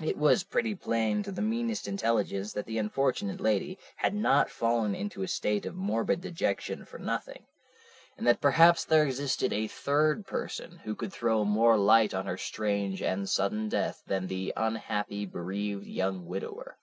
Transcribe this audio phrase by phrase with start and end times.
[0.00, 4.94] It was pretty plain to the meanest intelligence that the unfortunate lady had not fallen
[4.94, 7.44] into a state of morbid dejection for nothing,
[8.16, 12.38] and that perhaps there existed a third person who could throw more light on her
[12.38, 16.78] strange and sudden death than the unhappy, bereaved young widower.